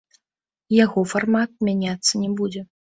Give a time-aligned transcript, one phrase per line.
[0.77, 2.69] Яго фармат мяняцца не будзе.